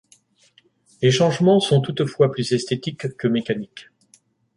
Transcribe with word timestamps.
Les 1.03 1.11
changements 1.11 1.59
sont 1.59 1.79
toutefois 1.79 2.31
plus 2.31 2.53
esthétiques 2.53 3.15
que 3.15 3.27
mécaniques. 3.27 3.91